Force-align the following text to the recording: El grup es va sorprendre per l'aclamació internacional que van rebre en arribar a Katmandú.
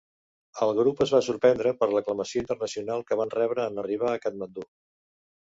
El 0.67 0.71
grup 0.77 1.03
es 1.05 1.11
va 1.15 1.19
sorprendre 1.27 1.73
per 1.81 1.89
l'aclamació 1.91 2.43
internacional 2.45 3.05
que 3.11 3.19
van 3.21 3.35
rebre 3.37 3.67
en 3.75 3.79
arribar 3.85 4.09
a 4.17 4.25
Katmandú. 4.27 4.69